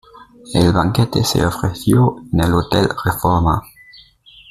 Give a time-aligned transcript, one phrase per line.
[0.55, 3.61] El banquete se ofreció en el Hotel Reforma.